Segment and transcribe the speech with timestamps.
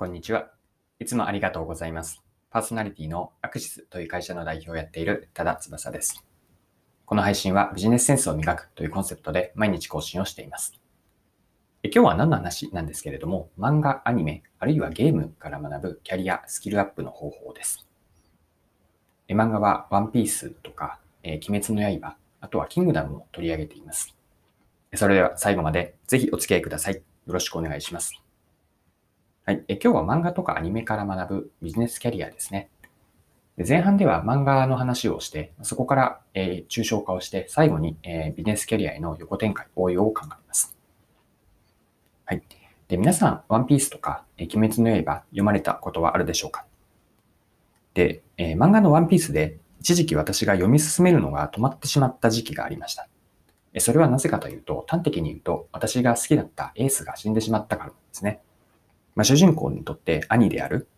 [0.00, 0.48] こんにちは。
[0.98, 2.22] いつもありがとうございます。
[2.48, 6.24] パーソナリティのアクシスという会社の代表をやっている多田翼です。
[7.04, 10.80] この配信はビジネスセンスを磨くというコンセプトで毎日更新をしています。
[11.84, 17.86] 今日は何の話なんですけれども、漫画、アニメ、あるいはゲームから学ぶキャリア、スキルアップの方法です。
[19.28, 24.16] 漫画はワンピースとか、えー、鬼滅の刃、あとはキングダムも取り上げています。
[24.94, 26.94] それでは最後までぜひお付き合いください。
[26.94, 28.14] よろしくお願いします。
[29.50, 29.64] はい。
[29.66, 32.70] え今日は漫画とかアニメから学ぶビジネスキャリアですね。
[33.56, 40.78] で前半では漫画の話をして、そこから、え、抽象化をして、最後に、え、ビジネスキャリアへの横展開、応用を考えます。
[42.26, 42.44] はい。
[42.86, 46.64] で、皆さん、ワンピースとか、え、鬼滅の刃読まれたことはあるでしょうか？
[47.92, 53.08] で、え、漫画のワンピースで、一時期私が読み進めるのが止まってしまった時期がありました。
[53.80, 58.42] それはなぜかというと、端的に言うと、私が好きだったエースが死んでしまったからなんですね。
[59.14, 60.88] まあ、主人公にとって兄である、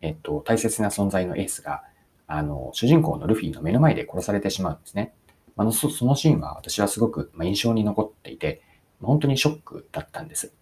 [0.00, 1.82] えっと、大切な存在のエースが、
[2.26, 5.12] あの、主人公のルフィの目の前で殺されてしまうんですね。
[5.56, 8.62] あ、そそのシーンは私はすごく印象に残っていて、
[9.02, 10.52] 本当にショックだったんです。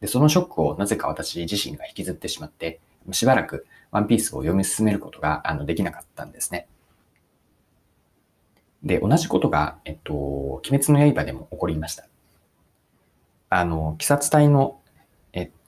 [0.00, 2.80] で、そのショックをなぜか私自身が引きずってしまって、
[3.12, 6.66] しばらくワンピースを読み進めることがあのできなかったんですね。
[8.82, 12.06] で、同じことが、えっと、鬼滅の刃でも起こりました。
[13.48, 14.80] あの、鬼殺隊の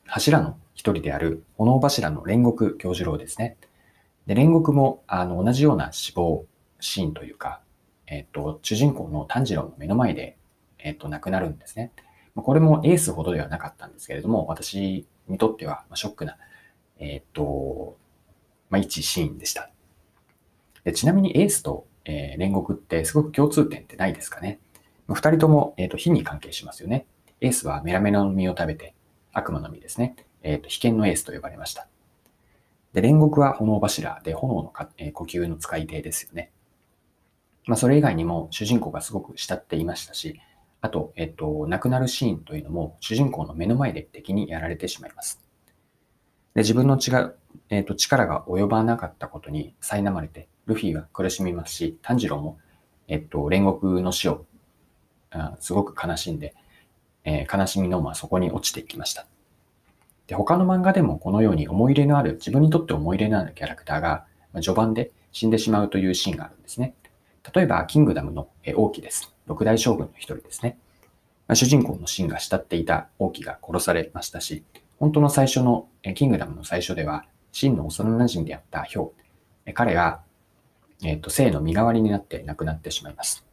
[0.07, 3.57] 柱の一人である炎柱の煉獄教授郎ですね。
[4.27, 6.47] で、煉獄もあの同じような死亡
[6.81, 7.61] シーンというか、
[8.07, 10.37] えっ、と、主人公の炭治郎の目の前で、
[10.79, 11.93] えっ、と、亡くなるんですね。
[12.37, 16.37] これもエースほどではなかったんですけれども、私にとってはショックな、
[16.99, 17.97] えっ、と、
[18.71, 19.71] まあ、一シーンでした
[20.85, 20.93] で。
[20.93, 24.61] ちなみにエースと、えー、煉獄ってすごく共通点ってないですかね。
[25.09, 27.07] 二人とも、えっ、と火に関係しますよね。
[27.41, 28.95] エースはメラメラの実を食べて、
[29.37, 30.17] 悪魔の実ですね。
[30.43, 31.87] えっ、ー、と、被験のエースと呼ばれました。
[32.95, 36.51] で、煉獄は炎柱で炎のか、えー、呼吸の使い手ですよね。
[37.67, 40.41] まあ、それ以外にも主人公がすごく慕っていましたし、
[40.81, 45.43] あと、えっ、ー、と、亡くなるシーンというのも主人公の目の前で敵にやられてしまいます。
[46.55, 47.35] で、自分の違う、
[47.69, 52.59] えっ、と、力が及ばなかったことに苛まれて、ルフィは苦しみますし、炭治郎も、
[53.09, 54.47] えっと、煉獄の死を、
[55.31, 56.55] あすごく悲しんで、
[57.27, 59.27] えー、悲しみのまそこに落ちていきました。
[60.29, 66.95] で、他の漫画でもこのように思い入れのある、自分にとって思い入れのあるキャラクターが、ま序盤で死んでしまうというシーンがあるんですね。
[67.55, 69.33] 例えば、キングダムの王毅です。
[69.47, 70.79] 六大将軍の一人ですね。
[71.47, 74.65] ま主人公のシンが慕っていた王毅が殺されましたし、
[74.99, 79.11] 本当の最初の、キングダムの最初では、シンの幼馴染であったヒョ
[79.67, 79.73] ウ。
[79.75, 80.21] 彼が、
[81.03, 83.46] えっ、ー、と、生の身代わりになって亡くなってしまいます。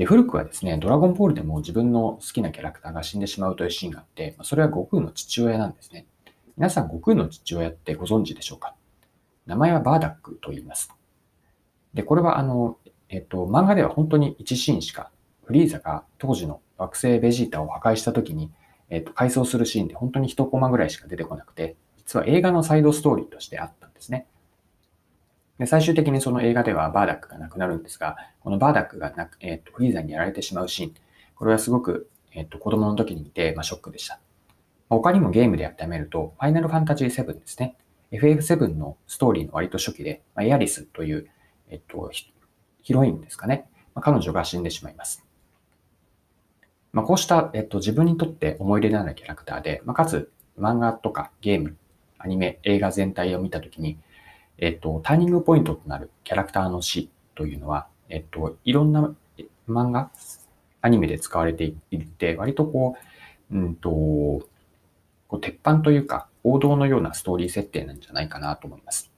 [0.00, 6.06] で、古くはですね、ドラゴンボールでも自分の好きなキャラクターが死んでしまうというシーンがあって、それは悟空の父親なんですね。
[6.56, 8.74] 皆さん、悟空の父親ってご存知でしょうか？
[9.44, 10.90] 名前はバーダックと言います。
[11.92, 12.78] で、これはあの、
[13.10, 15.10] えっと、漫画では本当に1シーンしか、
[15.44, 18.50] フリーザが当時の惑星ベジータを破壊した時に、
[18.88, 24.26] えっと、回想するシーンで本当に1コマぐらいしか出てこなくて、実は映画のサイドストーリーとしてあったんですね。
[25.60, 30.94] で、最終的にその映画ではバーダックが亡くなるんですが、このバーダックがなく、え、ー、と、フリーザにやられてしまうシーン、
[31.34, 34.18] これはすごく、え、ー、と、子供の時に見て、まあ、ショックでした。
[34.88, 37.76] 他にもゲームでやめると、ファイナルファンタジー7ですね。
[38.10, 41.28] FF7 のストーリーの割と初期で、まあ、エアリスという、
[41.68, 42.10] えっと、
[42.80, 43.68] ヒロインですかね。
[43.94, 45.26] まあ、彼女が死んでしまいます。
[46.94, 51.76] まあ、こうした、えっと、自分にとって思い入れのあるキャラクターで、まあ、かつ漫画とかゲーム、
[52.16, 53.98] アニメ、映画全体を見たときに、
[54.60, 59.14] えっと、ターニングポイントとなるキャラクターの死というのは、えっと、いろんな
[59.68, 60.10] 漫画、
[60.82, 62.96] アニメで使われていて、割とこ
[63.50, 64.46] う、うんと、こ
[65.32, 69.10] う鉄板というか、王道のようなストーリー設定なんじゃないかなと思います。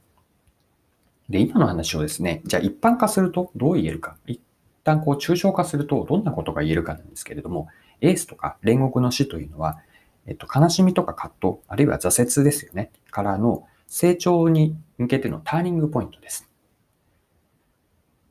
[1.28, 4.16] で、今の話をですね、じゃあ一般化するとどう言えるか。
[4.26, 4.40] 一
[4.84, 7.68] 旦こう抽象化するとどんなことが言えるかなんですけれども、
[8.00, 9.80] エースとか煉獄の死というのは、
[10.26, 16.48] えっと、悲しみとか葛藤、あるいは挫折ですよね、からの成長に向けてのターニングポイントです。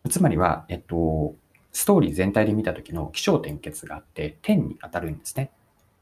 [0.09, 1.35] つまりは、えっと、
[1.71, 5.51] ストーリー全体で見た時の起承転結があって、点に当たるんですね。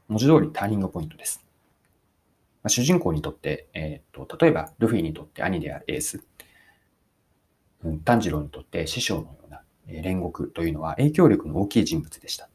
[0.08, 1.44] 文字通りターニングポイントです。
[2.62, 6.24] まあ、主人公にとって、えっと、例えば、ルフィにとって兄であるエース、
[7.84, 12.48] うん、炭治郎にとって師匠のような、煉獄というのは影響力の大きい人物でした。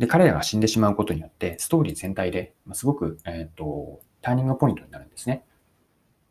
[0.00, 5.44] で、彼らが死んでしまうことによって、ストーリー全体で、すごく、えっと、ターニングポイントになるんですね。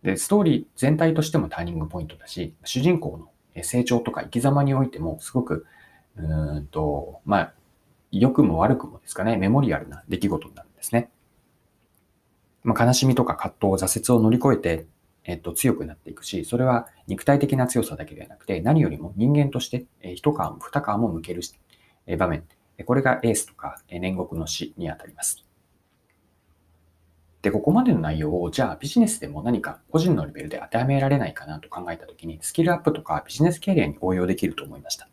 [0.03, 3.17] で、ストーリー全体としてもターニングポイントだし、主人公
[3.55, 5.65] の成長とか生き様においてもすごく、
[6.15, 7.53] うんと、まあ、
[8.11, 11.09] 良くも悪くもですかね、メモリアルな出来事になるんですね。
[12.63, 14.87] まあ、悲しみとか葛藤、挫折を乗り越えて、
[15.23, 21.41] えっと、強くなっていくし、それは肉体的な強さだけではなくて、何よりも人間として、え一皮も二皮も向ける
[22.17, 22.43] 場面。
[22.85, 25.46] これがエースとか煉獄の死にあたります。
[27.41, 35.07] で、ここまでの内容を、じゃあビジネスでも何か個人のレベルで当てはめられないかなと考えたときに、スキルアップとかビジネスキャリアに応用できると思いました。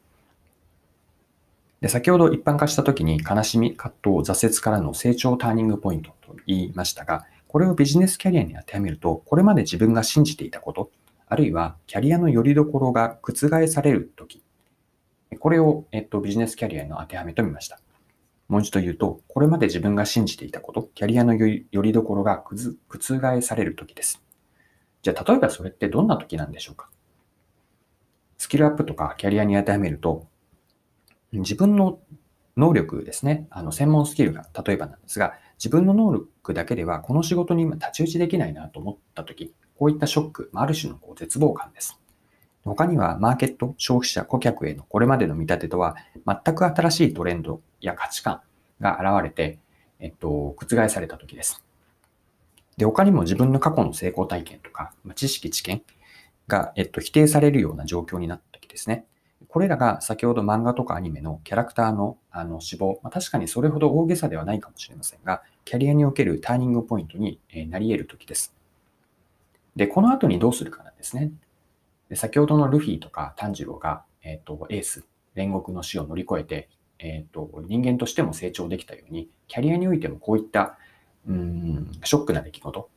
[1.81, 10.91] で、先ほど一般化したときに悲しみ、葛藤、挫折からの成長ターニングポイントと言いましたが、これをビジネスキャリアに当てはめると、これまで自分が信じていたこと、
[11.27, 14.43] あるいはキャリアの拠り所が覆されるとき、
[15.39, 17.79] これを、えっと、ビジネスキャリアの当てはめとみました。
[18.49, 24.23] もう一度言うと、これまで自分が信じていたこと、キャリアのよりどころが覆されるときです。
[25.03, 26.89] じゃあ、例えばそれってどんなときなんでしょうか？
[28.39, 30.27] スキルアップとかキャリアに当てはめると、
[31.33, 31.99] 自分の
[32.57, 41.99] 能力ですね、あの専門スキルが例えばなんですが、自分の能力だけではこの仕事に今太刀打ちできないなと思ったとき、こういったショック、ある種のこう絶望感です。
[42.65, 45.97] 他にはマーケット、消費者、顧客へのこれまでの見立てとは
[46.27, 48.41] 全く新しいトレンドや価値観
[48.81, 49.59] が現れて、
[50.01, 51.63] えっと、覆された時です。
[52.77, 55.83] で、他にも自分の過去の成功体験とか、知識、知見
[56.49, 59.05] が、えっと、否定されるような状況になった時ですね。
[59.49, 67.39] これらが先ほど漫画とかアニメのキャラクターのあの死亡、ま、確かにそれほど大げさではないかもしれませんが、キャリアにおけるターニングポイントに
[67.69, 68.53] なり得る時です。
[69.77, 71.31] で、この後にどうするかなんですね。
[72.09, 75.05] で先ほどのルフィとか炭治郎が、え、ー、と、エース、
[75.37, 76.69] 煉獄の死を乗り越えて、
[76.99, 80.79] えっ、ー、と、人間としても成長できたように、キャリアにおいてもこういった、
[81.29, 82.89] うん、ショックな出来事、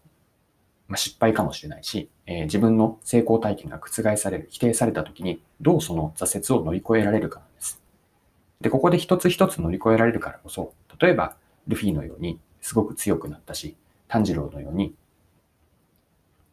[0.88, 7.81] まあ、失敗かもしれないし、えー、自分の成功体験が覆される、否定された時に、どうその挫折を乗り越えられるかなんです。
[8.62, 11.36] で、ここで一つ一つ乗り越えられるからこそ、例えば、
[11.68, 13.75] ルフィのようにすごく強くなったし、
[14.07, 14.95] 炭治郎のように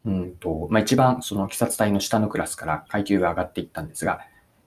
[0.05, 4.21] うんと、まあ、一番その鬼殺隊の下のクラスから階級が上がっていったんですが、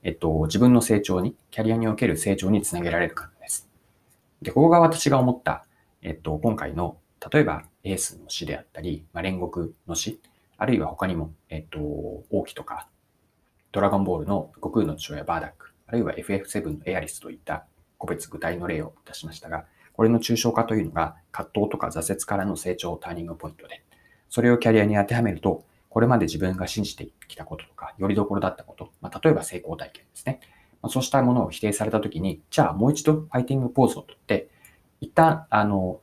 [0.04, 3.70] えっと、自分の成長に、キャリアにおける成長につなげられるかです。
[4.42, 5.66] で、ここが私が思った、
[6.02, 6.98] えっと、今回の、
[7.32, 10.20] 例えばエースの死であったり、まあ、煉獄の死、
[10.58, 12.88] あるいは他にも、えっと、王毅とか、
[13.72, 17.66] ドラゴンボールの悟空の父親バーダック、あるいは FF7 のエアリスといった
[17.98, 23.84] 個別具体の例を出しましたが、これの抽象化というのが葛藤とか挫折からの成長ターニングポイントで、
[24.30, 30.40] それをキャリアに当てはめると、これまで自分が信じてきたこととか、よりどころだったこと、まあ、例えば成功体験ですね。
[30.82, 34.50] まあ、そうしたものを否定されたときに、じゃあもう一度ファイティングポーズをとって、
[35.02, 36.02] 一旦、あの、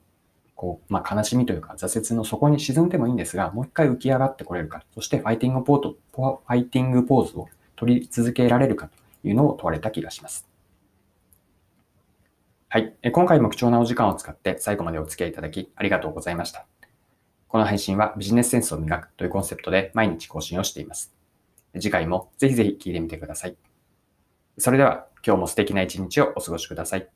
[0.55, 10.47] こう、まあ、悲しみというか挫折の底に沈んでもいいんですが、もう一回浮き上がってこれるか、そしてファイティングポート、ファイティングポーズを取り続けられるかというのを問われた気がします。
[12.69, 12.93] はい。
[13.11, 16.65] 今回も貴重なお時間を使って最後までお付き合いいただきありがとうございました。
[17.47, 21.13] この配信はビジネスセンスを磨くというコンセプトで毎日更新をしています。
[21.73, 23.55] 次回もぜひぜひ聞いてみてください。
[24.57, 27.07] それでは今日も素敵な一日をお過ごしください。